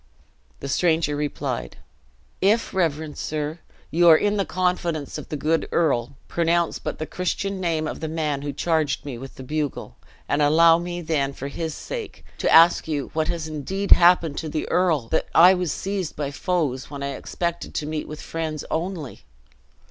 [0.61, 1.77] The stranger replied:
[2.41, 3.59] "If, reverend sir,
[3.91, 7.99] you are in the confidence of the good earl, pronounce but the Christian name of
[7.99, 12.25] the man who charged me with the bugle, and allow me, then, for his sake,
[12.39, 15.07] to ask you what has indeed happened to the earl!
[15.09, 19.21] that I was seized by foes, when I expected to meet with friends only!